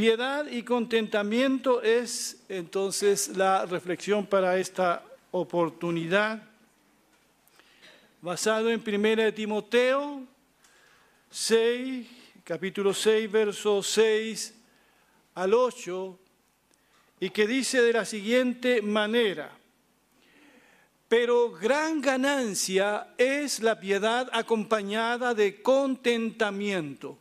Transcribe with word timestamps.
Piedad 0.00 0.46
y 0.50 0.62
contentamiento 0.62 1.82
es 1.82 2.42
entonces 2.48 3.36
la 3.36 3.66
reflexión 3.66 4.24
para 4.24 4.56
esta 4.56 5.04
oportunidad. 5.30 6.42
Basado 8.22 8.70
en 8.70 8.82
1 8.82 9.34
Timoteo 9.34 10.22
6, 11.30 12.06
capítulo 12.44 12.94
6, 12.94 13.30
versos 13.30 13.88
6 13.88 14.54
al 15.34 15.52
8, 15.52 16.18
y 17.20 17.28
que 17.28 17.46
dice 17.46 17.82
de 17.82 17.92
la 17.92 18.06
siguiente 18.06 18.80
manera, 18.80 19.50
pero 21.10 21.50
gran 21.50 22.00
ganancia 22.00 23.08
es 23.18 23.60
la 23.60 23.78
piedad 23.78 24.30
acompañada 24.32 25.34
de 25.34 25.60
contentamiento 25.60 27.18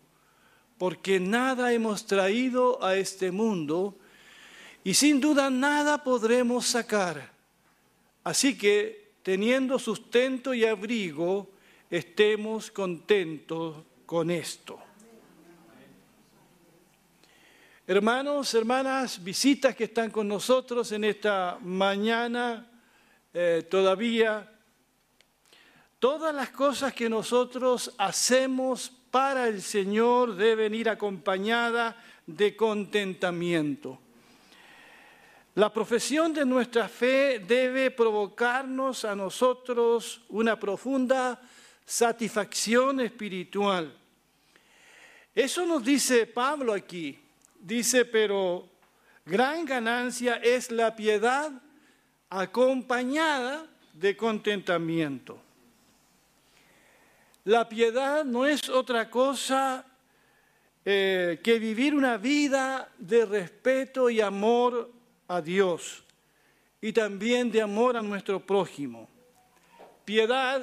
porque 0.80 1.20
nada 1.20 1.74
hemos 1.74 2.08
traído 2.08 2.82
a 2.82 2.96
este 2.96 3.32
mundo 3.32 3.98
y 4.82 4.94
sin 4.94 5.20
duda 5.20 5.50
nada 5.50 6.04
podremos 6.04 6.66
sacar. 6.66 7.34
Así 8.24 8.58
que, 8.58 9.12
teniendo 9.22 9.78
sustento 9.78 10.54
y 10.54 10.64
abrigo, 10.64 11.52
estemos 11.90 12.72
contentos 12.72 13.76
con 14.06 14.32
esto. 14.32 14.80
Hermanos, 17.86 18.54
hermanas, 18.54 19.22
visitas 19.22 19.76
que 19.76 19.84
están 19.84 20.10
con 20.10 20.30
nosotros 20.30 20.94
en 20.94 21.04
esta 21.04 21.58
mañana 21.62 22.72
eh, 23.34 23.68
todavía, 23.70 24.50
todas 26.00 26.34
las 26.34 26.52
cosas 26.52 26.94
que 26.94 27.10
nosotros 27.10 27.94
hacemos 27.98 28.99
para 29.12 29.48
el 29.48 29.62
Señor 29.62 30.36
deben 30.36 30.74
ir 30.74 30.90
acompañada 30.90 31.96
de 32.26 32.56
contentamiento. 32.56 34.00
La 35.56 35.74
profesión 35.74 36.34
de 36.34 36.46
nuestra 36.46 36.88
fe 36.88 37.40
debe 37.40 37.92
provocarnos 37.92 39.04
a 39.04 39.16
nosotros 39.16 40.22
una 40.30 40.60
profunda 40.60 41.42
satisfacción 41.86 43.02
espiritual. 43.02 43.94
Eso 45.34 45.66
nos 45.66 45.84
dice 45.84 46.28
Pablo 46.28 46.74
aquí. 46.74 47.20
Dice, 47.60 48.06
pero 48.06 48.70
gran 49.26 49.66
ganancia 49.66 50.36
es 50.36 50.72
la 50.72 50.96
piedad 50.96 51.52
acompañada 52.30 53.66
de 53.94 54.16
contentamiento. 54.16 55.42
La 57.50 57.68
piedad 57.68 58.24
no 58.26 58.46
es 58.46 58.70
otra 58.70 59.10
cosa 59.10 59.84
eh, 60.86 61.40
que 61.44 61.58
vivir 61.58 61.96
una 61.96 62.16
vida 62.18 62.92
de 63.00 63.26
respeto 63.26 64.08
y 64.12 64.22
amor 64.22 64.92
a 65.28 65.42
Dios 65.42 66.04
y 66.80 66.94
también 66.94 67.52
de 67.52 67.64
amor 67.64 67.98
a 67.98 68.04
nuestro 68.04 68.40
prójimo. 68.40 69.10
Piedad 70.06 70.62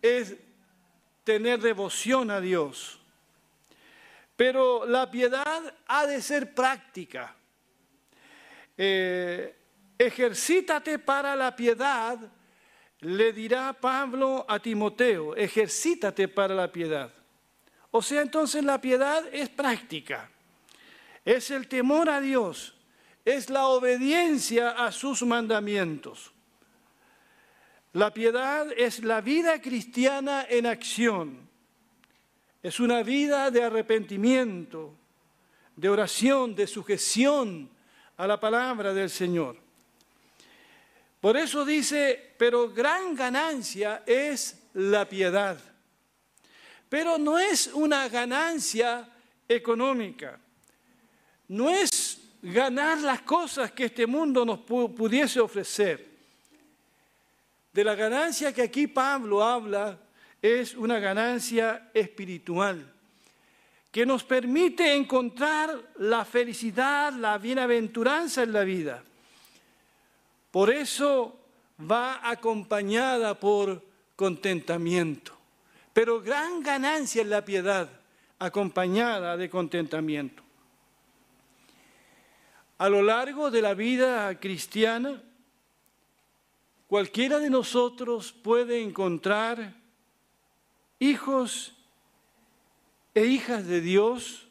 es 0.00 0.36
tener 1.22 1.60
devoción 1.60 2.30
a 2.30 2.40
Dios. 2.40 2.98
Pero 4.36 4.86
la 4.86 5.10
piedad 5.10 5.74
ha 5.86 6.06
de 6.06 6.22
ser 6.22 6.54
práctica. 6.54 7.36
Eh, 8.74 9.54
ejercítate 9.98 10.98
para 10.98 11.36
la 11.36 11.54
piedad 11.54 12.18
le 13.00 13.32
dirá 13.32 13.72
Pablo 13.72 14.44
a 14.48 14.58
Timoteo, 14.58 15.34
ejercítate 15.34 16.28
para 16.28 16.54
la 16.54 16.70
piedad. 16.70 17.12
O 17.90 18.02
sea, 18.02 18.22
entonces 18.22 18.62
la 18.62 18.80
piedad 18.80 19.24
es 19.32 19.48
práctica, 19.48 20.30
es 21.24 21.50
el 21.50 21.66
temor 21.66 22.08
a 22.08 22.20
Dios, 22.20 22.74
es 23.24 23.50
la 23.50 23.66
obediencia 23.68 24.70
a 24.70 24.92
sus 24.92 25.22
mandamientos. 25.22 26.32
La 27.92 28.14
piedad 28.14 28.68
es 28.76 29.02
la 29.02 29.20
vida 29.20 29.60
cristiana 29.60 30.46
en 30.48 30.66
acción, 30.66 31.48
es 32.62 32.78
una 32.78 33.02
vida 33.02 33.50
de 33.50 33.64
arrepentimiento, 33.64 34.94
de 35.74 35.88
oración, 35.88 36.54
de 36.54 36.66
sujeción 36.66 37.70
a 38.16 38.26
la 38.26 38.38
palabra 38.38 38.92
del 38.92 39.08
Señor. 39.08 39.69
Por 41.20 41.36
eso 41.36 41.64
dice, 41.64 42.34
pero 42.38 42.70
gran 42.70 43.14
ganancia 43.14 44.02
es 44.06 44.58
la 44.74 45.06
piedad. 45.08 45.58
Pero 46.88 47.18
no 47.18 47.38
es 47.38 47.68
una 47.68 48.08
ganancia 48.08 49.08
económica. 49.48 50.40
No 51.48 51.68
es 51.68 52.18
ganar 52.42 52.98
las 52.98 53.22
cosas 53.22 53.70
que 53.72 53.84
este 53.84 54.06
mundo 54.06 54.44
nos 54.44 54.60
pudiese 54.60 55.40
ofrecer. 55.40 56.08
De 57.72 57.84
la 57.84 57.94
ganancia 57.94 58.52
que 58.52 58.62
aquí 58.62 58.86
Pablo 58.86 59.44
habla 59.44 59.98
es 60.40 60.74
una 60.74 60.98
ganancia 60.98 61.90
espiritual 61.92 62.94
que 63.90 64.06
nos 64.06 64.22
permite 64.22 64.94
encontrar 64.94 65.76
la 65.98 66.24
felicidad, 66.24 67.12
la 67.12 67.38
bienaventuranza 67.38 68.42
en 68.42 68.52
la 68.52 68.62
vida. 68.62 69.02
Por 70.50 70.70
eso 70.70 71.38
va 71.78 72.28
acompañada 72.28 73.38
por 73.38 73.82
contentamiento. 74.16 75.36
Pero 75.92 76.20
gran 76.20 76.62
ganancia 76.62 77.22
es 77.22 77.28
la 77.28 77.44
piedad 77.44 77.88
acompañada 78.38 79.36
de 79.36 79.48
contentamiento. 79.48 80.42
A 82.78 82.88
lo 82.88 83.02
largo 83.02 83.50
de 83.50 83.62
la 83.62 83.74
vida 83.74 84.38
cristiana, 84.40 85.22
cualquiera 86.86 87.38
de 87.38 87.50
nosotros 87.50 88.32
puede 88.32 88.82
encontrar 88.82 89.74
hijos 90.98 91.74
e 93.14 93.26
hijas 93.26 93.66
de 93.66 93.80
Dios 93.80 94.48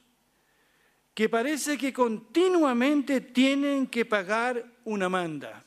que 1.16 1.28
parece 1.28 1.78
que 1.78 1.92
continuamente 1.92 3.20
tienen 3.20 3.88
que 3.88 4.06
pagar 4.06 4.64
una 4.86 5.10
manda 5.10 5.66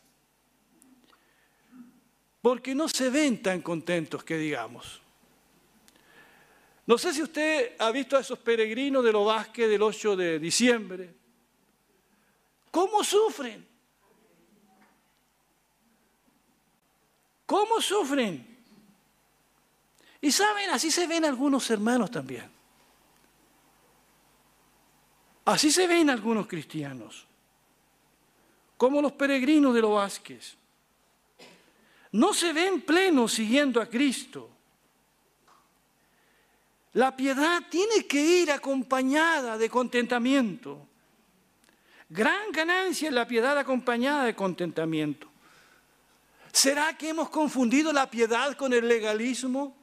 porque 2.42 2.75
no 2.75 2.88
se 2.88 3.08
ven 3.08 3.41
tan 3.41 3.62
contentos 3.62 4.25
que 4.25 4.36
digamos. 4.36 5.00
No 6.84 6.98
sé 6.98 7.14
si 7.14 7.22
usted 7.22 7.76
ha 7.78 7.92
visto 7.92 8.16
a 8.16 8.20
esos 8.20 8.41
peregrinos 8.41 9.04
de 9.04 9.12
los 9.12 9.25
Vázquez 9.25 9.70
del 9.70 9.80
8 9.80 10.16
de 10.16 10.38
diciembre. 10.41 11.14
¿Cómo 12.72 13.04
sufren? 13.04 13.64
¿Cómo 17.47 17.80
sufren? 17.80 18.44
Y 20.20 20.32
saben, 20.32 20.70
así 20.70 20.91
se 20.91 21.06
ven 21.06 21.24
algunos 21.24 21.70
hermanos 21.70 22.10
también. 22.10 22.50
Así 25.44 25.70
se 25.70 25.86
ven 25.86 26.10
algunos 26.10 26.47
cristianos, 26.48 27.26
como 28.76 29.00
los 29.00 29.12
peregrinos 29.12 29.74
de 29.74 29.80
los 29.80 29.92
Vázquez 29.92 30.56
no 32.12 32.34
se 32.34 32.52
ven 32.52 32.82
plenos 32.82 33.32
siguiendo 33.32 33.80
a 33.80 33.86
Cristo. 33.86 34.50
La 36.94 37.16
piedad 37.16 37.62
tiene 37.70 38.06
que 38.06 38.20
ir 38.20 38.50
acompañada 38.50 39.56
de 39.56 39.70
contentamiento. 39.70 40.86
Gran 42.10 42.53
ganancia 42.53 43.09
es 43.09 43.14
la 43.14 43.26
piedad 43.26 43.56
acompañada 43.56 44.24
de 44.24 44.34
contentamiento. 44.34 45.26
¿Será 46.53 46.97
que 46.98 47.09
hemos 47.09 47.30
confundido 47.30 47.94
la 47.94 48.10
piedad 48.10 48.54
con 48.58 48.74
el 48.74 48.86
legalismo? 48.86 49.74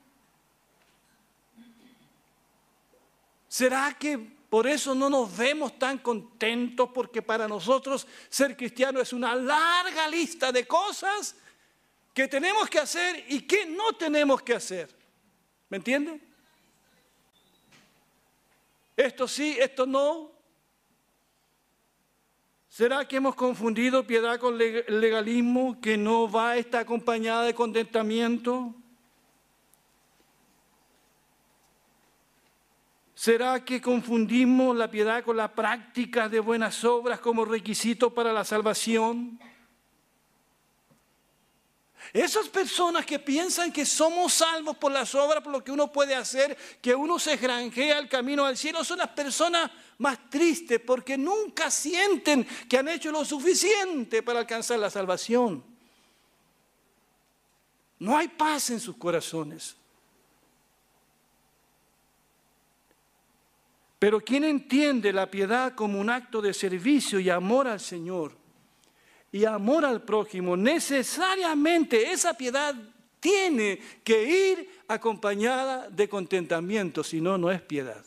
¿Será 3.48 3.98
que 3.98 4.20
por 4.20 4.68
eso 4.68 4.94
no 4.94 5.10
nos 5.10 5.36
vemos 5.36 5.80
tan 5.80 5.98
contentos? 5.98 6.92
Porque 6.94 7.24
para 7.24 7.48
nosotros 7.48 8.06
ser 8.30 8.56
cristiano 8.56 9.02
es 9.02 9.14
una 9.14 9.34
larga 9.34 10.08
lista 10.08 10.52
de 10.52 10.68
cosas 10.68 11.36
qué 12.20 12.28
tenemos 12.28 12.70
que 12.70 12.80
hacer 12.80 13.24
y 13.30 13.40
qué 13.44 13.66
no 13.66 13.94
tenemos 13.94 14.42
que 14.42 14.54
hacer. 14.54 14.94
¿Me 15.70 15.78
entiende? 15.78 16.20
Esto 18.98 19.26
sí, 19.26 19.56
esto 19.58 19.86
no. 19.86 20.30
¿Será 22.68 23.08
que 23.08 23.16
hemos 23.16 23.36
confundido 23.36 24.06
piedad 24.06 24.38
con 24.38 24.58
legalismo 24.58 25.80
que 25.80 25.96
no 25.96 26.30
va 26.30 26.52
a 26.52 26.58
estar 26.58 26.82
acompañada 26.82 27.44
de 27.44 27.54
contentamiento? 27.54 28.76
¿Será 33.16 33.64
que 33.64 33.80
confundimos 33.82 34.76
la 34.76 34.92
piedad 34.92 35.24
con 35.24 35.38
la 35.38 35.56
práctica 35.56 36.28
de 36.28 36.42
buenas 36.42 36.84
obras 36.84 37.22
como 37.22 37.46
requisito 37.46 38.14
para 38.14 38.34
la 38.34 38.44
salvación? 38.44 39.40
Esas 42.12 42.50
personas 42.50 43.06
que 43.06 43.20
piensan 43.20 43.72
que 43.72 43.86
somos 43.86 44.34
salvos 44.34 44.78
por 44.78 44.92
las 44.92 45.14
obras, 45.14 45.44
por 45.44 45.54
lo 45.54 45.64
que 45.64 45.72
uno 45.72 45.92
puede 45.92 46.16
hacer, 46.16 46.58
que 46.82 46.96
uno 46.96 47.20
se 47.20 47.38
granjea 47.38 48.00
el 48.00 48.10
camino 48.10 48.46
al 48.46 48.58
cielo, 48.58 48.84
son 48.84 48.98
las 48.98 49.10
personas 49.10 49.70
más 50.00 50.30
tristes 50.30 50.80
porque 50.80 51.18
nunca 51.18 51.70
sienten 51.70 52.48
que 52.68 52.78
han 52.78 52.88
hecho 52.88 53.12
lo 53.12 53.24
suficiente 53.24 54.24
para 54.24 54.40
alcanzar 54.40 54.80
la 54.80 54.90
salvación. 54.90 55.64
No 58.00 58.18
hay 58.18 58.30
paz 58.30 58.72
en 58.72 58.80
sus 58.80 58.96
corazones. 58.96 59.76
Pero 64.00 64.22
quien 64.22 64.46
entiende 64.46 65.12
la 65.14 65.30
piedad 65.30 65.76
como 65.76 66.00
un 66.00 66.10
acto 66.10 66.42
de 66.42 66.54
servicio 66.54 67.20
y 67.20 67.30
amor 67.30 67.68
al 67.68 67.82
Señor 67.82 68.39
y 69.32 69.46
amor 69.46 69.86
al 69.86 70.02
prójimo, 70.02 70.58
necesariamente 70.58 72.12
esa 72.12 72.36
piedad 72.36 72.76
tiene 73.20 73.80
que 74.04 74.24
ir 74.24 74.82
acompañada 74.88 75.90
de 75.90 76.10
contentamiento, 76.10 77.04
si 77.04 77.22
no, 77.22 77.38
no 77.38 77.52
es 77.52 77.62
piedad. 77.62 78.04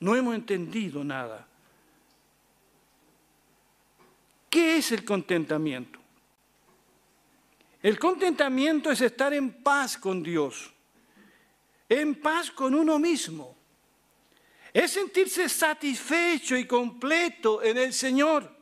No 0.00 0.14
hemos 0.14 0.34
entendido 0.34 1.02
nada. 1.02 1.46
¿Qué 4.50 4.76
es 4.76 4.92
el 4.92 5.04
contentamiento? 5.04 5.98
El 7.82 7.98
contentamiento 7.98 8.90
es 8.90 9.00
estar 9.00 9.32
en 9.32 9.62
paz 9.62 9.96
con 9.96 10.22
Dios, 10.22 10.72
en 11.88 12.20
paz 12.20 12.50
con 12.50 12.74
uno 12.74 12.98
mismo 12.98 13.56
es 14.76 14.90
sentirse 14.90 15.48
satisfecho 15.48 16.54
y 16.54 16.66
completo 16.66 17.62
en 17.62 17.78
el 17.78 17.94
Señor 17.94 18.55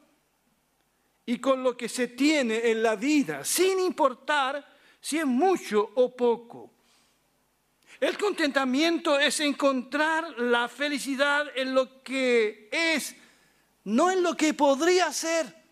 y 1.26 1.38
con 1.38 1.62
lo 1.62 1.76
que 1.76 1.88
se 1.88 2.08
tiene 2.08 2.70
en 2.70 2.82
la 2.82 2.96
vida, 2.96 3.44
sin 3.44 3.80
importar 3.80 4.66
si 5.00 5.18
es 5.18 5.26
mucho 5.26 5.90
o 5.94 6.14
poco. 6.14 6.70
El 8.00 8.18
contentamiento 8.18 9.18
es 9.18 9.40
encontrar 9.40 10.38
la 10.38 10.68
felicidad 10.68 11.46
en 11.54 11.74
lo 11.74 12.02
que 12.02 12.68
es, 12.70 13.14
no 13.84 14.10
en 14.10 14.22
lo 14.22 14.36
que 14.36 14.52
podría 14.52 15.12
ser. 15.12 15.64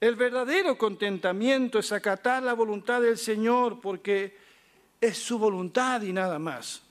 El 0.00 0.16
verdadero 0.16 0.76
contentamiento 0.78 1.78
es 1.78 1.90
acatar 1.92 2.42
la 2.42 2.52
voluntad 2.52 3.00
del 3.00 3.18
Señor 3.18 3.80
porque 3.80 4.36
es 5.00 5.18
su 5.18 5.38
voluntad 5.38 6.02
y 6.02 6.12
nada 6.12 6.38
más. 6.38 6.83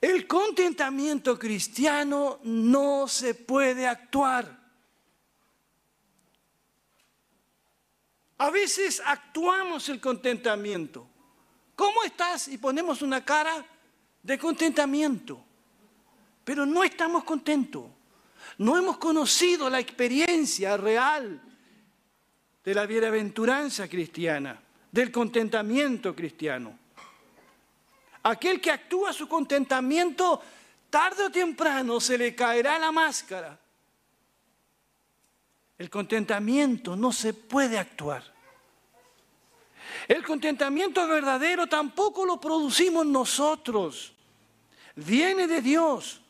El 0.00 0.26
contentamiento 0.26 1.38
cristiano 1.38 2.38
no 2.44 3.08
se 3.08 3.34
puede 3.34 3.86
actuar. 3.86 4.56
A 8.38 8.50
veces 8.50 9.02
actuamos 9.04 9.88
el 9.88 10.00
contentamiento. 10.00 11.08
¿Cómo 11.74 12.04
estás? 12.04 12.46
Y 12.48 12.58
ponemos 12.58 13.02
una 13.02 13.24
cara 13.24 13.64
de 14.22 14.38
contentamiento. 14.38 15.44
Pero 16.44 16.64
no 16.64 16.84
estamos 16.84 17.24
contentos. 17.24 17.84
No 18.58 18.76
hemos 18.76 18.98
conocido 18.98 19.68
la 19.68 19.80
experiencia 19.80 20.76
real 20.76 21.42
de 22.64 22.74
la 22.74 22.86
bienaventuranza 22.86 23.88
cristiana, 23.88 24.60
del 24.92 25.10
contentamiento 25.10 26.14
cristiano. 26.14 26.78
Aquel 28.22 28.60
que 28.60 28.70
actúa 28.70 29.12
su 29.12 29.28
contentamiento, 29.28 30.40
tarde 30.90 31.24
o 31.24 31.30
temprano 31.30 32.00
se 32.00 32.18
le 32.18 32.34
caerá 32.34 32.78
la 32.78 32.92
máscara. 32.92 33.58
El 35.78 35.88
contentamiento 35.88 36.96
no 36.96 37.12
se 37.12 37.32
puede 37.32 37.78
actuar. 37.78 38.24
El 40.08 40.24
contentamiento 40.24 41.06
verdadero 41.06 41.66
tampoco 41.66 42.26
lo 42.26 42.40
producimos 42.40 43.06
nosotros. 43.06 44.12
Viene 44.96 45.46
de 45.46 45.62
Dios. 45.62 46.20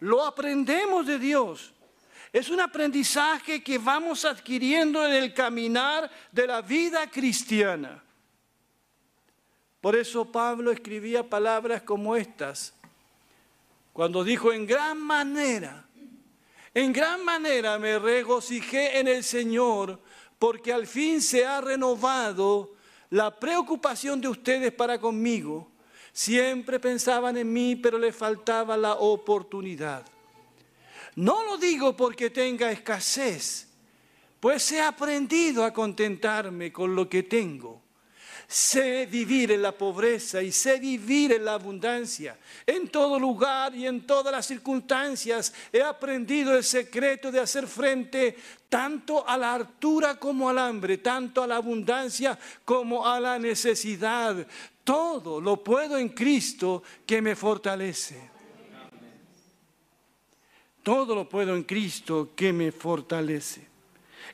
Lo 0.00 0.24
aprendemos 0.24 1.06
de 1.06 1.18
Dios. 1.18 1.72
Es 2.32 2.50
un 2.50 2.60
aprendizaje 2.60 3.62
que 3.62 3.78
vamos 3.78 4.24
adquiriendo 4.24 5.06
en 5.06 5.14
el 5.14 5.34
caminar 5.34 6.10
de 6.30 6.46
la 6.46 6.60
vida 6.60 7.10
cristiana. 7.10 8.02
Por 9.80 9.94
eso 9.94 10.24
Pablo 10.30 10.70
escribía 10.70 11.28
palabras 11.28 11.82
como 11.82 12.16
estas, 12.16 12.74
cuando 13.92 14.24
dijo, 14.24 14.52
en 14.52 14.66
gran 14.66 14.98
manera, 15.00 15.86
en 16.74 16.92
gran 16.92 17.24
manera 17.24 17.78
me 17.78 17.98
regocijé 17.98 18.98
en 18.98 19.08
el 19.08 19.24
Señor, 19.24 20.00
porque 20.38 20.72
al 20.72 20.86
fin 20.86 21.22
se 21.22 21.46
ha 21.46 21.60
renovado 21.60 22.74
la 23.10 23.38
preocupación 23.38 24.20
de 24.20 24.28
ustedes 24.28 24.72
para 24.72 24.98
conmigo. 24.98 25.70
Siempre 26.12 26.80
pensaban 26.80 27.36
en 27.36 27.52
mí, 27.52 27.76
pero 27.76 27.98
les 27.98 28.14
faltaba 28.14 28.76
la 28.76 28.94
oportunidad. 28.94 30.04
No 31.14 31.44
lo 31.44 31.56
digo 31.56 31.96
porque 31.96 32.28
tenga 32.28 32.70
escasez, 32.70 33.68
pues 34.40 34.70
he 34.72 34.82
aprendido 34.82 35.64
a 35.64 35.72
contentarme 35.72 36.70
con 36.72 36.94
lo 36.94 37.08
que 37.08 37.22
tengo 37.22 37.85
Sé 38.48 39.06
vivir 39.06 39.50
en 39.50 39.62
la 39.62 39.72
pobreza 39.72 40.40
y 40.40 40.52
sé 40.52 40.78
vivir 40.78 41.32
en 41.32 41.44
la 41.44 41.54
abundancia. 41.54 42.38
En 42.64 42.88
todo 42.88 43.18
lugar 43.18 43.74
y 43.74 43.86
en 43.86 44.06
todas 44.06 44.32
las 44.32 44.46
circunstancias 44.46 45.52
he 45.72 45.82
aprendido 45.82 46.56
el 46.56 46.62
secreto 46.62 47.32
de 47.32 47.40
hacer 47.40 47.66
frente 47.66 48.36
tanto 48.68 49.28
a 49.28 49.36
la 49.36 49.54
altura 49.54 50.16
como 50.16 50.48
al 50.48 50.58
hambre, 50.58 50.98
tanto 50.98 51.42
a 51.42 51.46
la 51.46 51.56
abundancia 51.56 52.38
como 52.64 53.04
a 53.04 53.18
la 53.18 53.36
necesidad. 53.36 54.46
Todo 54.84 55.40
lo 55.40 55.64
puedo 55.64 55.98
en 55.98 56.10
Cristo 56.10 56.84
que 57.04 57.20
me 57.20 57.34
fortalece. 57.34 58.30
Todo 60.84 61.16
lo 61.16 61.28
puedo 61.28 61.56
en 61.56 61.64
Cristo 61.64 62.30
que 62.36 62.52
me 62.52 62.70
fortalece. 62.70 63.75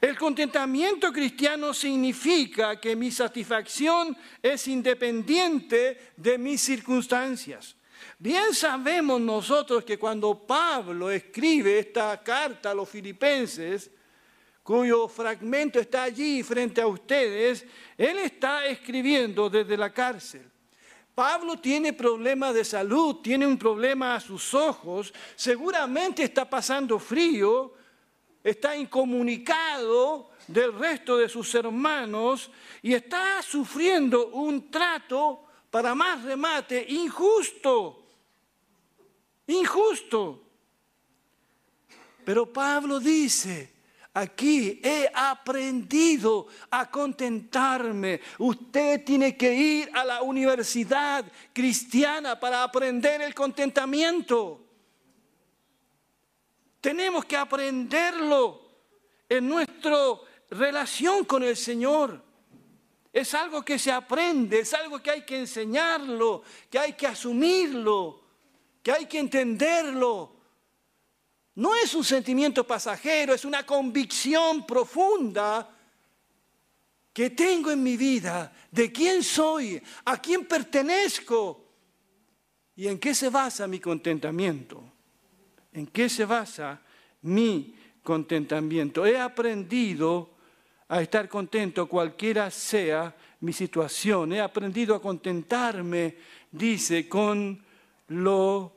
El 0.01 0.19
contentamiento 0.19 1.13
cristiano 1.13 1.73
significa 1.73 2.81
que 2.81 2.97
mi 2.97 3.11
satisfacción 3.11 4.17
es 4.43 4.67
independiente 4.69 6.13
de 6.17 6.39
mis 6.39 6.61
circunstancias. 6.61 7.77
Bien 8.19 8.55
sabemos 8.55 9.21
nosotros 9.21 9.85
que 9.85 9.99
cuando 9.99 10.47
Pablo 10.47 11.11
escribe 11.11 11.79
esta 11.79 12.21
carta 12.23 12.71
a 12.71 12.75
los 12.75 12.89
filipenses, 12.89 13.91
cuyo 14.63 15.09
fragmento 15.09 15.81
está 15.81 16.05
allí 16.05 16.43
frente 16.43 16.81
a 16.81 16.87
ustedes, 16.87 17.67
él 17.97 18.19
está 18.19 18.65
escribiendo 18.67 19.51
desde 19.51 19.77
la 19.77 19.93
cárcel. 19.93 20.49
Pablo 21.15 21.59
tiene 21.59 21.93
problemas 21.93 22.55
de 22.55 22.65
salud, 22.65 23.17
tiene 23.17 23.47
un 23.47 23.59
problema 23.59 24.15
a 24.15 24.21
sus 24.21 24.55
ojos, 24.55 25.13
seguramente 25.37 26.23
está 26.23 26.49
pasando 26.49 26.99
frío, 26.99 27.75
está 28.43 28.77
incomunicado 28.77 30.31
del 30.47 30.73
resto 30.79 31.17
de 31.17 31.29
sus 31.29 31.55
hermanos 31.55 32.51
y 32.83 32.95
está 32.95 33.41
sufriendo 33.43 34.29
un 34.29 34.71
trato, 34.71 35.47
para 35.71 35.95
más 35.95 36.23
remate, 36.23 36.85
injusto. 36.87 38.05
Injusto. 39.47 40.43
Pero 42.25 42.53
Pablo 42.53 43.01
dice, 43.01 43.73
aquí 44.13 44.81
he 44.83 45.11
aprendido 45.15 46.47
a 46.71 46.91
contentarme. 46.91 48.21
Usted 48.39 49.03
tiene 49.05 49.37
que 49.37 49.55
ir 49.55 49.91
a 49.95 50.05
la 50.05 50.23
universidad 50.23 51.25
cristiana 51.53 52.39
para 52.39 52.63
aprender 52.63 53.23
el 53.23 53.35
contentamiento. 53.35 54.61
Tenemos 56.83 57.25
que 57.25 57.37
aprenderlo 57.37 58.61
en 59.29 59.49
nuestra 59.49 59.97
relación 60.51 61.25
con 61.25 61.45
el 61.45 61.57
Señor. 61.57 62.21
Es 63.13 63.35
algo 63.35 63.65
que 63.65 63.79
se 63.79 63.93
aprende, 63.93 64.59
es 64.59 64.75
algo 64.75 65.01
que 65.01 65.13
hay 65.13 65.23
que 65.23 65.39
enseñarlo, 65.39 66.43
que 66.69 66.81
hay 66.81 66.95
que 66.95 67.07
asumirlo, 67.07 68.25
que 68.83 68.91
hay 68.91 69.07
que 69.07 69.21
entenderlo. 69.21 70.35
No 71.55 71.73
es 71.77 71.95
un 71.95 72.03
sentimiento 72.03 72.67
pasajero, 72.67 73.33
es 73.33 73.45
una 73.45 73.65
convicción 73.65 74.67
profunda 74.67 75.71
que 77.13 77.31
tengo 77.31 77.71
en 77.71 77.81
mi 77.81 77.97
vida 77.97 78.53
de 78.73 78.91
quién 78.91 79.23
soy, 79.23 79.81
a 80.07 80.21
quién 80.21 80.47
pertenezco 80.47 81.65
y 82.75 82.89
en 82.89 82.99
qué 82.99 83.15
se 83.15 83.29
basa 83.29 83.69
mi 83.69 83.79
contentamiento. 83.79 84.83
¿En 85.73 85.87
qué 85.87 86.09
se 86.09 86.25
basa 86.25 86.81
mi 87.23 87.75
contentamiento? 88.03 89.07
He 89.07 89.19
aprendido 89.19 90.31
a 90.89 91.01
estar 91.01 91.29
contento 91.29 91.89
cualquiera 91.89 92.51
sea 92.51 93.15
mi 93.41 93.53
situación. 93.53 94.33
He 94.33 94.41
aprendido 94.41 94.95
a 94.95 95.01
contentarme, 95.01 96.17
dice, 96.51 97.09
con 97.09 97.63
lo 98.09 98.73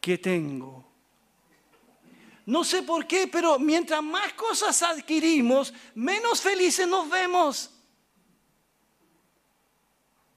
que 0.00 0.18
tengo. 0.18 0.84
No 2.46 2.62
sé 2.62 2.84
por 2.84 3.08
qué, 3.08 3.26
pero 3.26 3.58
mientras 3.58 4.02
más 4.02 4.32
cosas 4.34 4.80
adquirimos, 4.84 5.74
menos 5.96 6.40
felices 6.40 6.86
nos 6.86 7.10
vemos. 7.10 7.70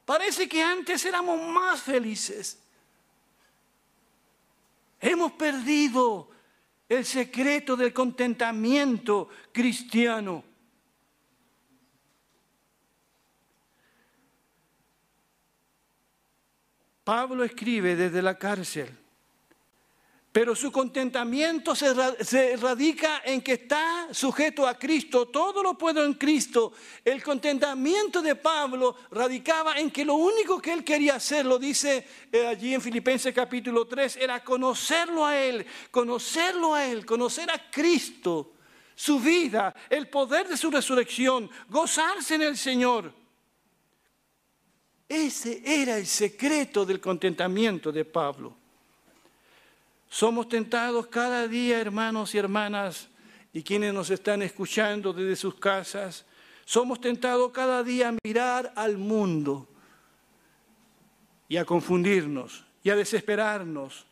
Parece 0.06 0.50
que 0.50 0.64
antes 0.64 1.06
éramos 1.06 1.40
más 1.40 1.84
felices. 1.84 2.60
Hemos 5.00 5.32
perdido 5.34 6.30
el 6.88 7.06
secreto 7.06 7.76
del 7.78 7.94
contentamiento 7.94 9.30
cristiano. 9.52 10.44
Pablo 17.04 17.44
escribe 17.44 17.96
desde 17.96 18.22
la 18.22 18.38
cárcel 18.38 18.96
pero 20.32 20.56
su 20.56 20.72
contentamiento 20.72 21.76
se, 21.76 22.56
radica 22.58 23.24
en 23.26 23.42
que 23.42 23.54
está 23.54 24.10
sujeto 24.12 24.68
a 24.68 24.78
Cristo, 24.78 25.28
todo 25.28 25.64
lo 25.64 25.76
puedo 25.76 26.06
en 26.06 26.14
Cristo. 26.14 26.74
El 27.04 27.24
contentamiento 27.24 28.22
de 28.22 28.36
Pablo 28.36 28.96
radicaba 29.10 29.80
en 29.80 29.90
que 29.90 30.06
lo 30.06 30.14
único 30.14 30.62
que 30.62 30.72
él 30.72 30.84
quería 30.84 31.16
hacer, 31.16 31.48
lo 31.48 31.58
dice 31.58 32.08
eh, 32.32 32.46
allí 32.46 32.76
en 32.76 32.82
Filipenses 32.82 33.34
capítulo 33.34 33.88
3, 33.88 34.18
era 34.18 34.44
conocerlo 34.44 35.26
a 35.26 35.36
Él, 35.36 35.66
conocerlo 35.90 36.76
a 36.76 36.86
Él, 36.86 37.08
conocer 37.08 37.50
a 37.50 37.72
Cristo, 37.72 38.54
su 38.94 39.20
vida, 39.20 39.74
el 39.90 40.10
poder 40.10 40.48
de 40.48 40.58
su 40.58 40.70
resurrección, 40.70 41.50
gozarse 41.70 42.36
en 42.36 42.44
el 42.44 42.56
Señor. 42.56 43.12
Ese 45.08 45.64
era 45.66 45.98
el 45.98 46.06
secreto 46.06 46.86
del 46.86 47.00
contentamiento 47.00 47.92
de 47.92 48.06
Pablo. 48.06 48.59
Somos 50.10 50.50
tentados 50.50 51.08
cada 51.08 51.48
día, 51.48 51.80
hermanos 51.80 52.34
y 52.34 52.40
hermanas, 52.40 53.08
y 53.54 53.62
quienes 53.62 53.94
nos 53.94 54.10
están 54.10 54.42
escuchando 54.42 55.14
desde 55.14 55.36
sus 55.36 55.56
casas, 55.56 56.26
somos 56.66 57.00
tentados 57.00 57.52
cada 57.52 57.84
día 57.84 58.10
a 58.10 58.16
mirar 58.24 58.74
al 58.76 58.98
mundo 58.98 59.68
y 61.48 61.58
a 61.58 61.66
confundirnos 61.66 62.66
y 62.84 62.90
a 62.90 62.96
desesperarnos. 62.96 64.06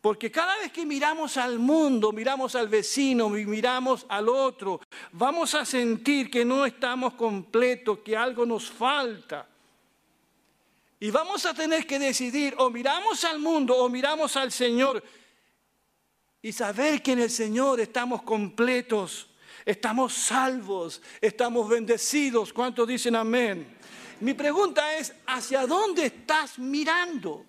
Porque 0.00 0.30
cada 0.30 0.58
vez 0.58 0.70
que 0.70 0.84
miramos 0.84 1.36
al 1.36 1.58
mundo, 1.58 2.12
miramos 2.12 2.54
al 2.54 2.68
vecino 2.68 3.38
y 3.38 3.46
miramos 3.46 4.04
al 4.08 4.28
otro, 4.28 4.80
vamos 5.12 5.54
a 5.54 5.64
sentir 5.64 6.30
que 6.30 6.44
no 6.44 6.66
estamos 6.66 7.14
completos, 7.14 8.00
que 8.00 8.16
algo 8.16 8.44
nos 8.44 8.70
falta. 8.70 9.48
Y 11.04 11.10
vamos 11.10 11.44
a 11.44 11.52
tener 11.52 11.86
que 11.86 11.98
decidir 11.98 12.54
o 12.56 12.70
miramos 12.70 13.24
al 13.24 13.38
mundo 13.38 13.76
o 13.76 13.90
miramos 13.90 14.36
al 14.36 14.50
Señor 14.50 15.04
y 16.40 16.50
saber 16.50 17.02
que 17.02 17.12
en 17.12 17.18
el 17.18 17.30
Señor 17.30 17.78
estamos 17.78 18.22
completos, 18.22 19.28
estamos 19.66 20.14
salvos, 20.14 21.02
estamos 21.20 21.68
bendecidos. 21.68 22.54
¿Cuántos 22.54 22.88
dicen 22.88 23.16
amén? 23.16 23.76
Mi 24.20 24.32
pregunta 24.32 24.96
es, 24.96 25.14
¿hacia 25.26 25.66
dónde 25.66 26.06
estás 26.06 26.58
mirando? 26.58 27.44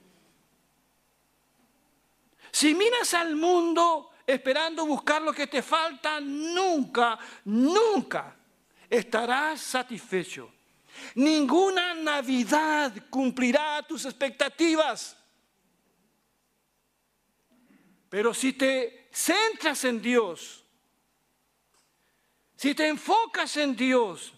Si 2.51 2.75
miras 2.75 3.13
al 3.13 3.37
mundo 3.37 4.11
esperando 4.27 4.85
buscar 4.85 5.21
lo 5.21 5.31
que 5.31 5.47
te 5.47 5.61
falta, 5.61 6.19
nunca, 6.19 7.17
nunca 7.45 8.35
estarás 8.89 9.61
satisfecho. 9.61 10.54
Ninguna 11.15 11.93
Navidad 11.93 12.93
cumplirá 13.09 13.81
tus 13.83 14.05
expectativas. 14.05 15.17
Pero 18.09 18.33
si 18.33 18.53
te 18.53 19.09
centras 19.11 19.83
en 19.83 20.01
Dios, 20.01 20.63
si 22.55 22.73
te 22.73 22.87
enfocas 22.87 23.57
en 23.57 23.75
Dios, 23.75 24.33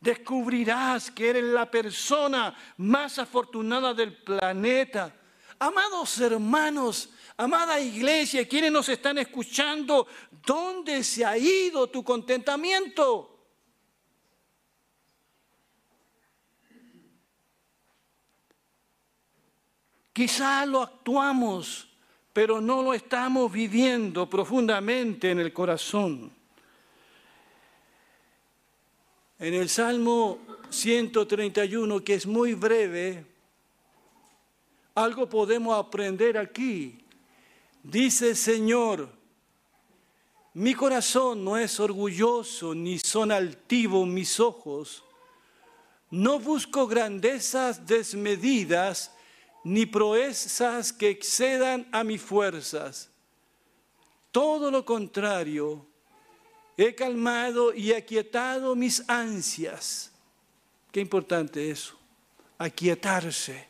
descubrirás 0.00 1.10
que 1.10 1.30
eres 1.30 1.44
la 1.44 1.70
persona 1.70 2.56
más 2.78 3.18
afortunada 3.18 3.94
del 3.94 4.16
planeta. 4.16 5.14
Amados 5.58 6.18
hermanos, 6.20 7.10
amada 7.36 7.80
iglesia, 7.80 8.46
quienes 8.48 8.72
nos 8.72 8.88
están 8.88 9.18
escuchando, 9.18 10.06
¿dónde 10.44 11.02
se 11.04 11.24
ha 11.24 11.38
ido 11.38 11.88
tu 11.88 12.02
contentamiento? 12.04 13.35
Quizá 20.16 20.64
lo 20.64 20.80
actuamos, 20.80 21.86
pero 22.32 22.58
no 22.58 22.80
lo 22.80 22.94
estamos 22.94 23.52
viviendo 23.52 24.30
profundamente 24.30 25.30
en 25.30 25.40
el 25.40 25.52
corazón. 25.52 26.32
En 29.38 29.52
el 29.52 29.68
Salmo 29.68 30.38
131, 30.70 32.02
que 32.02 32.14
es 32.14 32.26
muy 32.26 32.54
breve, 32.54 33.26
algo 34.94 35.28
podemos 35.28 35.78
aprender 35.78 36.38
aquí. 36.38 36.98
Dice 37.82 38.34
Señor, 38.34 39.10
mi 40.54 40.72
corazón 40.72 41.44
no 41.44 41.58
es 41.58 41.78
orgulloso, 41.78 42.74
ni 42.74 42.98
son 42.98 43.30
altivos 43.30 44.08
mis 44.08 44.40
ojos. 44.40 45.04
No 46.10 46.38
busco 46.38 46.86
grandezas 46.86 47.86
desmedidas, 47.86 49.12
ni 49.66 49.84
proezas 49.84 50.92
que 50.92 51.10
excedan 51.10 51.88
a 51.90 52.04
mis 52.04 52.22
fuerzas. 52.22 53.10
Todo 54.30 54.70
lo 54.70 54.84
contrario, 54.84 55.84
he 56.76 56.94
calmado 56.94 57.74
y 57.74 57.92
aquietado 57.92 58.76
mis 58.76 59.02
ansias. 59.08 60.12
Qué 60.92 61.00
importante 61.00 61.68
eso, 61.68 61.98
aquietarse, 62.58 63.66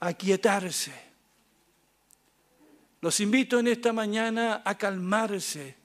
aquietarse. 0.00 0.94
Los 3.02 3.20
invito 3.20 3.58
en 3.58 3.68
esta 3.68 3.92
mañana 3.92 4.62
a 4.64 4.78
calmarse 4.78 5.76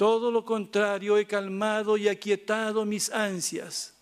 Todo 0.00 0.30
lo 0.30 0.46
contrario, 0.46 1.18
he 1.18 1.26
calmado 1.26 1.98
y 1.98 2.08
aquietado 2.08 2.86
mis 2.86 3.10
ansias. 3.10 3.92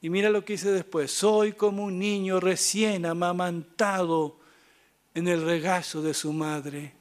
Y 0.00 0.10
mira 0.10 0.28
lo 0.28 0.44
que 0.44 0.54
dice 0.54 0.72
después, 0.72 1.12
soy 1.12 1.52
como 1.52 1.84
un 1.84 1.96
niño 1.96 2.40
recién 2.40 3.06
amamantado 3.06 4.40
en 5.14 5.28
el 5.28 5.44
regazo 5.44 6.02
de 6.02 6.12
su 6.12 6.32
madre. 6.32 6.94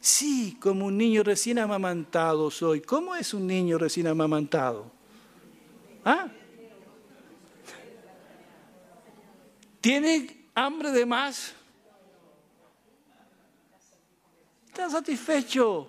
Sí, 0.00 0.58
como 0.60 0.84
un 0.84 0.98
niño 0.98 1.22
recién 1.22 1.58
amamantado 1.58 2.50
soy. 2.50 2.82
¿Cómo 2.82 3.16
es 3.16 3.32
un 3.32 3.46
niño 3.46 3.78
recién 3.78 4.06
amamantado? 4.06 4.92
¿Ah? 6.04 6.28
¿Tiene 9.80 10.44
hambre 10.54 10.90
de 10.90 11.06
más? 11.06 11.54
¿Está 14.68 14.90
satisfecho? 14.90 15.88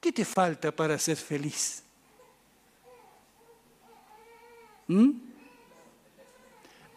¿Qué 0.00 0.12
te 0.12 0.24
falta 0.24 0.72
para 0.72 0.98
ser 0.98 1.18
feliz? 1.18 1.84
¿Mm? 4.86 5.10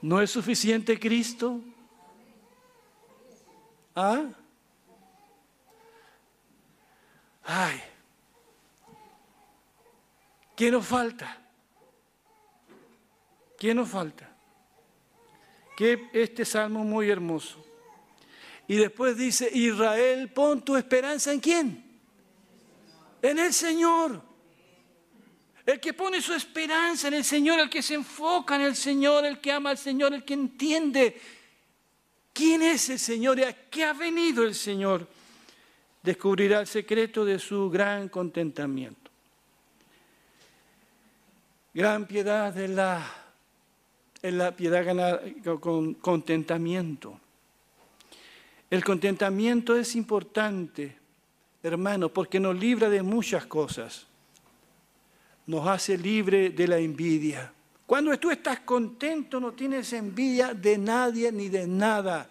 ¿No 0.02 0.22
es 0.22 0.32
suficiente 0.32 0.98
Cristo? 0.98 1.60
¿Ah? 3.94 4.26
Ay, 7.44 7.82
¿qué 10.56 10.72
nos 10.72 10.86
falta? 10.86 11.38
¿Qué 13.60 13.74
nos 13.74 13.90
falta? 13.90 14.30
Que 15.78 16.10
este 16.14 16.46
salmo 16.46 16.84
muy 16.84 17.10
hermoso. 17.10 17.64
Y 18.68 18.78
después 18.78 19.18
dice, 19.18 19.50
Israel, 19.54 20.32
pon 20.32 20.62
tu 20.62 20.78
esperanza 20.78 21.34
en 21.34 21.40
quién? 21.42 21.93
En 23.24 23.40
el 23.40 23.54
Señor. 23.54 24.22
El 25.66 25.80
que 25.80 25.94
pone 25.94 26.22
su 26.22 26.34
esperanza 26.34 27.08
en 27.08 27.16
el 27.16 27.24
Señor, 27.24 27.58
el 27.60 27.70
que 27.70 27.82
se 27.82 27.94
enfoca 27.94 28.56
en 28.58 28.62
el 28.64 28.76
Señor, 28.76 29.26
el 29.26 29.40
que 29.40 29.52
ama 29.52 29.70
al 29.70 29.78
Señor, 29.78 30.14
el 30.14 30.26
que 30.26 30.34
entiende 30.34 31.20
quién 32.34 32.62
es 32.62 32.90
el 32.90 33.00
Señor 33.00 33.40
y 33.40 33.44
a 33.44 33.70
qué 33.70 33.86
ha 33.86 33.94
venido 33.94 34.44
el 34.44 34.54
Señor, 34.54 35.08
descubrirá 36.04 36.60
el 36.60 36.68
secreto 36.68 37.24
de 37.24 37.40
su 37.40 37.70
gran 37.70 38.10
contentamiento. 38.10 39.10
Gran 41.74 42.06
piedad 42.06 42.56
es 42.58 42.70
la, 42.70 43.10
es 44.22 44.34
la 44.34 44.54
piedad 44.54 44.86
con 45.62 45.94
contentamiento. 45.94 47.18
El 48.70 48.84
contentamiento 48.84 49.78
es 49.78 49.96
importante 49.96 51.03
hermano, 51.64 52.10
porque 52.10 52.40
nos 52.40 52.56
libra 52.58 52.90
de 52.90 53.02
muchas 53.02 53.46
cosas. 53.46 54.06
Nos 55.48 55.66
hace 55.68 55.98
libre 55.98 56.50
de 56.50 56.68
la 56.68 56.78
envidia. 56.78 57.52
Cuando 57.86 58.18
tú 58.20 58.32
estás 58.32 58.62
contento 58.62 59.40
no 59.40 59.54
tienes 59.54 59.92
envidia 59.94 60.54
de 60.54 60.78
nadie 60.78 61.32
ni 61.32 61.50
de 61.50 61.66
nada. 61.68 62.30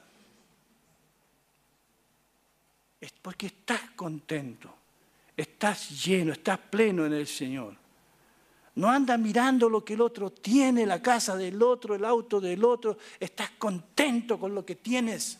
Es 3.00 3.12
porque 3.20 3.46
estás 3.46 3.90
contento, 3.96 4.72
estás 5.36 6.04
lleno, 6.04 6.32
estás 6.32 6.58
pleno 6.58 7.04
en 7.04 7.14
el 7.14 7.26
Señor. 7.26 7.74
No 8.74 8.88
andas 8.88 9.18
mirando 9.18 9.68
lo 9.68 9.84
que 9.84 9.94
el 9.94 10.00
otro 10.00 10.30
tiene, 10.30 10.86
la 10.86 11.02
casa 11.02 11.36
del 11.36 11.62
otro, 11.62 11.94
el 11.94 12.04
auto 12.04 12.40
del 12.40 12.64
otro. 12.64 12.96
Estás 13.20 13.50
contento 13.58 14.38
con 14.38 14.54
lo 14.54 14.64
que 14.64 14.76
tienes. 14.76 15.38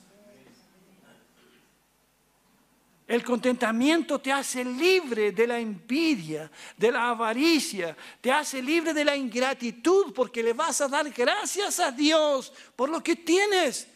El 3.12 3.22
contentamiento 3.22 4.20
te 4.20 4.32
hace 4.32 4.64
libre 4.64 5.32
de 5.32 5.46
la 5.46 5.58
envidia, 5.58 6.50
de 6.74 6.90
la 6.90 7.10
avaricia, 7.10 7.94
te 8.22 8.32
hace 8.32 8.62
libre 8.62 8.94
de 8.94 9.04
la 9.04 9.14
ingratitud 9.14 10.14
porque 10.14 10.42
le 10.42 10.54
vas 10.54 10.80
a 10.80 10.88
dar 10.88 11.10
gracias 11.10 11.78
a 11.78 11.92
Dios 11.92 12.50
por 12.74 12.88
lo 12.88 13.02
que 13.02 13.16
tienes. 13.16 13.86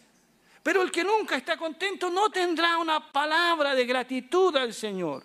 Pero 0.63 0.83
el 0.83 0.91
que 0.91 1.03
nunca 1.03 1.35
está 1.35 1.57
contento 1.57 2.11
no 2.11 2.29
tendrá 2.29 2.77
una 2.77 3.11
palabra 3.11 3.75
de 3.75 3.87
gratitud 3.87 4.55
al 4.55 4.75
Señor. 4.75 5.25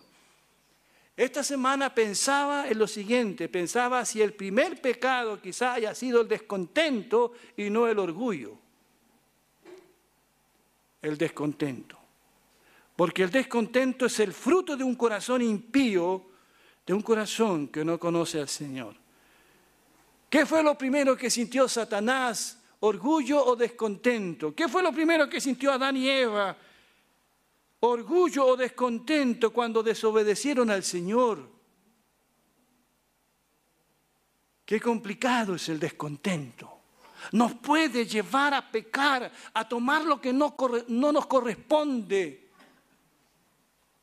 Esta 1.18 1.44
semana 1.44 1.94
pensaba 1.94 2.70
en 2.70 2.80
lo 2.80 2.88
siguiente, 2.88 3.50
pensaba 3.50 4.06
si 4.06 4.22
el 4.22 4.34
primer 4.36 4.82
pecado 4.82 5.42
quizá 5.42 5.74
haya 5.74 5.94
sido 5.94 6.22
el 6.22 6.30
descontento 6.30 7.34
y 7.58 7.70
no 7.70 7.90
el 7.90 8.00
orgullo. 8.00 8.58
El 11.02 11.18
descontento. 11.18 12.00
Porque 13.01 13.24
el 13.24 13.31
descontento 13.31 14.05
es 14.05 14.20
el 14.20 14.31
fruto 14.31 14.77
de 14.77 14.84
un 14.84 14.93
corazón 14.93 15.41
impío, 15.41 16.24
de 16.86 16.93
un 16.93 17.01
corazón 17.01 17.70
que 17.70 17.84
no 17.84 18.00
conoce 18.00 18.39
al 18.39 18.48
Señor. 18.48 18.96
¿Qué 20.29 20.46
fue 20.46 20.62
lo 20.62 20.77
primero 20.77 21.17
que 21.17 21.31
sintió 21.31 21.67
Satanás? 21.67 22.62
¿Orgullo 22.81 23.43
o 23.43 23.55
descontento? 23.55 24.53
¿Qué 24.53 24.70
fue 24.70 24.84
lo 24.84 24.91
primero 24.91 25.27
que 25.27 25.41
sintió 25.41 25.72
Adán 25.72 25.98
y 25.98 26.08
Eva? 26.10 26.55
¿Orgullo 27.79 28.46
o 28.46 28.55
descontento 28.55 29.51
cuando 29.51 29.81
desobedecieron 29.81 30.70
al 30.70 30.84
Señor? 30.84 31.50
Qué 34.63 34.79
complicado 34.79 35.55
es 35.55 35.67
el 35.70 35.79
descontento. 35.79 36.72
Nos 37.31 37.55
puede 37.55 38.05
llevar 38.05 38.53
a 38.53 38.70
pecar, 38.70 39.31
a 39.55 39.67
tomar 39.67 40.05
lo 40.05 40.22
que 40.22 40.31
no, 40.31 40.55
no 40.89 41.12
nos 41.12 41.25
corresponde 41.25 42.50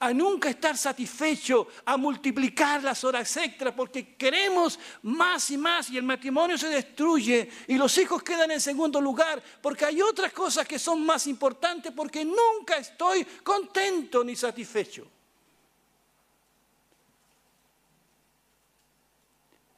a 0.00 0.12
nunca 0.12 0.48
estar 0.48 0.76
satisfecho, 0.76 1.68
a 1.84 1.96
multiplicar 1.96 2.82
las 2.84 3.02
horas 3.02 3.36
extras 3.36 3.74
porque 3.74 4.14
queremos 4.14 4.78
más 5.02 5.50
y 5.50 5.58
más 5.58 5.90
y 5.90 5.98
el 5.98 6.04
matrimonio 6.04 6.56
se 6.56 6.68
destruye 6.68 7.48
y 7.66 7.76
los 7.76 7.96
hijos 7.98 8.22
quedan 8.22 8.50
en 8.52 8.60
segundo 8.60 9.00
lugar 9.00 9.42
porque 9.60 9.84
hay 9.84 10.00
otras 10.00 10.32
cosas 10.32 10.68
que 10.68 10.78
son 10.78 11.04
más 11.04 11.26
importantes 11.26 11.92
porque 11.92 12.24
nunca 12.24 12.76
estoy 12.76 13.24
contento 13.42 14.22
ni 14.22 14.36
satisfecho. 14.36 15.06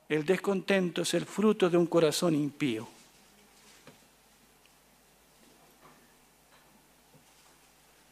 El 0.09 0.27
descontento 0.27 1.03
es 1.03 1.15
el 1.15 1.25
fruto 1.25 1.71
de 1.71 1.79
un 1.79 1.87
corazón 1.87 2.35
impío. 2.35 3.00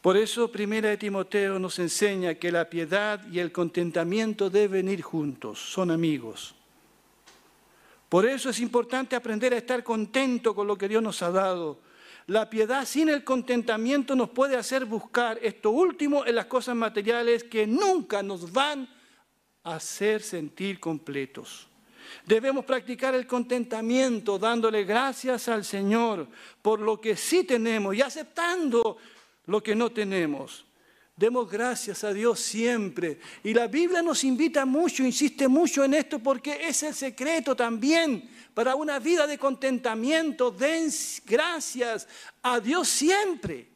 Por 0.01 0.15
eso 0.15 0.49
Primera 0.49 0.89
de 0.89 0.97
Timoteo 0.97 1.59
nos 1.59 1.77
enseña 1.77 2.35
que 2.35 2.51
la 2.51 2.69
piedad 2.69 3.21
y 3.29 3.39
el 3.39 3.51
contentamiento 3.51 4.49
deben 4.49 4.87
ir 4.87 5.01
juntos, 5.01 5.59
son 5.59 5.91
amigos. 5.91 6.55
Por 8.07 8.25
eso 8.25 8.49
es 8.49 8.59
importante 8.61 9.15
aprender 9.15 9.53
a 9.53 9.57
estar 9.57 9.83
contento 9.83 10.55
con 10.55 10.67
lo 10.67 10.77
que 10.77 10.87
Dios 10.87 11.03
nos 11.03 11.21
ha 11.21 11.31
dado. 11.31 11.79
La 12.27 12.49
piedad 12.49 12.85
sin 12.85 13.09
el 13.09 13.23
contentamiento 13.23 14.15
nos 14.15 14.29
puede 14.29 14.55
hacer 14.55 14.85
buscar 14.85 15.37
esto 15.41 15.71
último 15.71 16.25
en 16.25 16.35
las 16.35 16.45
cosas 16.45 16.75
materiales 16.75 17.43
que 17.43 17.67
nunca 17.67 18.23
nos 18.23 18.51
van 18.53 18.87
a 19.63 19.75
hacer 19.75 20.21
sentir 20.21 20.79
completos. 20.79 21.67
Debemos 22.25 22.65
practicar 22.65 23.13
el 23.15 23.27
contentamiento 23.27 24.39
dándole 24.39 24.85
gracias 24.85 25.47
al 25.49 25.65
Señor 25.65 26.27
por 26.61 26.79
lo 26.79 27.01
que 27.01 27.15
sí 27.15 27.43
tenemos 27.43 27.95
y 27.95 28.01
aceptando 28.01 28.97
lo 29.49 29.63
que 29.63 29.75
no 29.75 29.91
tenemos. 29.91 30.65
Demos 31.15 31.49
gracias 31.49 32.03
a 32.03 32.13
Dios 32.13 32.39
siempre. 32.39 33.19
Y 33.43 33.53
la 33.53 33.67
Biblia 33.67 34.01
nos 34.01 34.23
invita 34.23 34.63
mucho, 34.65 35.03
insiste 35.03 35.47
mucho 35.47 35.83
en 35.83 35.95
esto 35.95 36.19
porque 36.19 36.67
es 36.67 36.83
el 36.83 36.93
secreto 36.93 37.55
también 37.55 38.29
para 38.53 38.75
una 38.75 38.99
vida 38.99 39.27
de 39.27 39.37
contentamiento. 39.37 40.51
Den 40.51 40.89
gracias 41.25 42.07
a 42.41 42.59
Dios 42.59 42.87
siempre, 42.87 43.67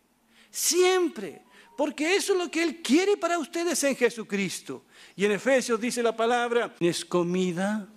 siempre. 0.49 1.41
Porque 1.75 2.15
eso 2.15 2.33
es 2.33 2.39
lo 2.39 2.51
que 2.51 2.61
Él 2.61 2.81
quiere 2.81 3.17
para 3.17 3.39
ustedes 3.39 3.83
en 3.83 3.95
Jesucristo. 3.95 4.85
Y 5.15 5.25
en 5.25 5.31
Efesios 5.31 5.81
dice 5.81 6.03
la 6.03 6.15
palabra, 6.15 6.73
es 6.79 7.03
comida, 7.03 7.89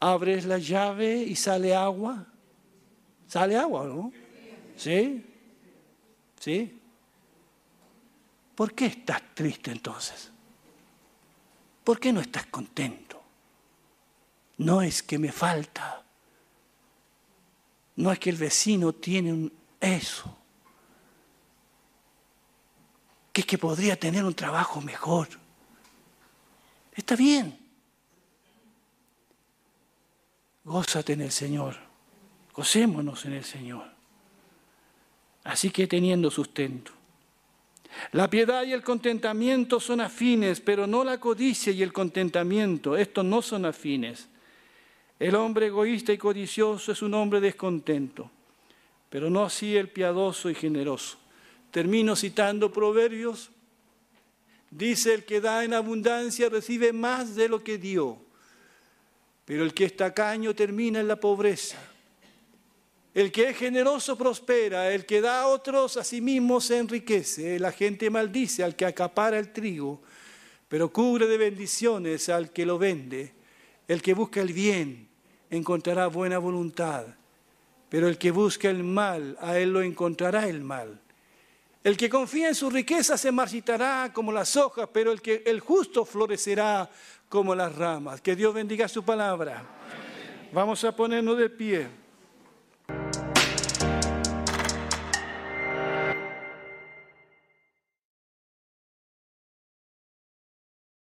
abres 0.00 0.44
la 0.44 0.58
llave 0.58 1.22
y 1.22 1.36
sale 1.36 1.74
agua. 1.74 2.26
Sale 3.28 3.56
agua, 3.56 3.86
¿no? 3.86 4.12
¿Sí? 4.76 5.24
¿Sí? 6.42 6.76
¿Por 8.56 8.74
qué 8.74 8.86
estás 8.86 9.22
triste 9.32 9.70
entonces? 9.70 10.32
¿Por 11.84 12.00
qué 12.00 12.12
no 12.12 12.20
estás 12.20 12.46
contento? 12.46 13.22
No 14.58 14.82
es 14.82 15.04
que 15.04 15.20
me 15.20 15.30
falta. 15.30 16.04
No 17.94 18.10
es 18.10 18.18
que 18.18 18.30
el 18.30 18.38
vecino 18.38 18.92
tiene 18.92 19.32
un 19.32 19.52
eso. 19.80 20.36
Que 23.32 23.42
es 23.42 23.46
que 23.46 23.56
podría 23.56 23.96
tener 23.96 24.24
un 24.24 24.34
trabajo 24.34 24.80
mejor. 24.80 25.28
Está 26.92 27.14
bien. 27.14 27.56
Gózate 30.64 31.12
en 31.12 31.20
el 31.20 31.30
Señor. 31.30 31.76
Gocémonos 32.52 33.26
en 33.26 33.34
el 33.34 33.44
Señor. 33.44 34.01
Así 35.44 35.70
que 35.70 35.86
teniendo 35.86 36.30
sustento. 36.30 36.92
La 38.12 38.28
piedad 38.28 38.64
y 38.64 38.72
el 38.72 38.82
contentamiento 38.82 39.80
son 39.80 40.00
afines, 40.00 40.60
pero 40.60 40.86
no 40.86 41.04
la 41.04 41.18
codicia 41.18 41.72
y 41.72 41.82
el 41.82 41.92
contentamiento. 41.92 42.96
Estos 42.96 43.24
no 43.24 43.42
son 43.42 43.66
afines. 43.66 44.28
El 45.18 45.34
hombre 45.34 45.66
egoísta 45.66 46.12
y 46.12 46.18
codicioso 46.18 46.92
es 46.92 47.02
un 47.02 47.14
hombre 47.14 47.40
descontento, 47.40 48.30
pero 49.08 49.30
no 49.30 49.44
así 49.44 49.76
el 49.76 49.88
piadoso 49.88 50.50
y 50.50 50.54
generoso. 50.54 51.18
Termino 51.70 52.16
citando 52.16 52.72
Proverbios. 52.72 53.50
Dice, 54.70 55.14
el 55.14 55.24
que 55.24 55.40
da 55.40 55.64
en 55.64 55.74
abundancia 55.74 56.48
recibe 56.48 56.92
más 56.92 57.36
de 57.36 57.48
lo 57.48 57.62
que 57.62 57.78
dio, 57.78 58.18
pero 59.44 59.64
el 59.64 59.74
que 59.74 59.84
es 59.84 59.96
tacaño 59.96 60.54
termina 60.54 60.98
en 60.98 61.08
la 61.08 61.16
pobreza. 61.16 61.91
El 63.14 63.30
que 63.30 63.50
es 63.50 63.56
generoso 63.58 64.16
prospera, 64.16 64.90
el 64.90 65.04
que 65.04 65.20
da 65.20 65.42
a 65.42 65.46
otros 65.48 65.98
a 65.98 66.04
sí 66.04 66.22
mismo 66.22 66.60
se 66.62 66.78
enriquece. 66.78 67.58
La 67.58 67.70
gente 67.70 68.08
maldice 68.08 68.64
al 68.64 68.74
que 68.74 68.86
acapara 68.86 69.38
el 69.38 69.52
trigo, 69.52 70.00
pero 70.68 70.90
cubre 70.90 71.26
de 71.26 71.36
bendiciones 71.36 72.30
al 72.30 72.50
que 72.50 72.64
lo 72.64 72.78
vende. 72.78 73.34
El 73.86 74.00
que 74.00 74.14
busca 74.14 74.40
el 74.40 74.54
bien 74.54 75.08
encontrará 75.50 76.06
buena 76.06 76.38
voluntad, 76.38 77.04
pero 77.90 78.08
el 78.08 78.16
que 78.16 78.30
busca 78.30 78.70
el 78.70 78.82
mal, 78.82 79.36
a 79.40 79.58
él 79.58 79.74
lo 79.74 79.82
encontrará 79.82 80.48
el 80.48 80.62
mal. 80.62 80.98
El 81.84 81.98
que 81.98 82.08
confía 82.08 82.48
en 82.48 82.54
su 82.54 82.70
riqueza 82.70 83.18
se 83.18 83.30
marchitará 83.30 84.10
como 84.14 84.32
las 84.32 84.56
hojas, 84.56 84.88
pero 84.90 85.12
el, 85.12 85.20
que, 85.20 85.42
el 85.44 85.60
justo 85.60 86.06
florecerá 86.06 86.88
como 87.28 87.54
las 87.54 87.74
ramas. 87.74 88.22
Que 88.22 88.36
Dios 88.36 88.54
bendiga 88.54 88.88
su 88.88 89.02
palabra. 89.02 89.64
Vamos 90.52 90.82
a 90.84 90.94
ponernos 90.94 91.36
de 91.36 91.50
pie. 91.50 92.01